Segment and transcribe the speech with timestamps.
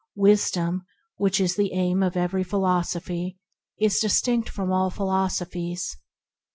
[0.15, 0.81] Wis dom,
[1.19, 3.37] the aim of every philosophy,
[3.79, 5.95] is distinct from all philosophies.